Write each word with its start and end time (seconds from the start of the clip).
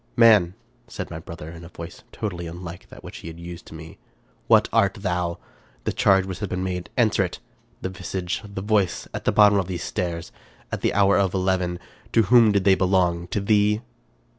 "Man," 0.27 0.55
said 0.87 1.11
my 1.11 1.19
brother, 1.19 1.51
in 1.51 1.63
a 1.63 1.69
voice 1.69 2.03
totally 2.11 2.47
unlike 2.47 2.89
that 2.89 3.03
which 3.03 3.17
he 3.17 3.27
had 3.27 3.39
used 3.39 3.67
to 3.67 3.75
me," 3.75 3.99
what 4.47 4.67
art 4.73 4.95
thou? 4.95 5.37
The 5.83 5.93
charge 5.93 6.25
has 6.25 6.39
been 6.47 6.63
made. 6.63 6.89
Answer 6.97 7.23
it. 7.23 7.37
The 7.83 7.89
visage— 7.89 8.41
the 8.55 8.63
voice— 8.63 9.07
at 9.13 9.25
the 9.25 9.31
bottom 9.31 9.59
of 9.59 9.67
these 9.67 9.83
stairs— 9.83 10.31
at 10.71 10.81
the 10.81 10.95
hour 10.95 11.19
of 11.19 11.35
eleven— 11.35 11.79
to 12.13 12.23
whom 12.23 12.51
did 12.51 12.63
they 12.63 12.73
belong? 12.73 13.27
To 13.27 13.39
thee?" 13.39 13.81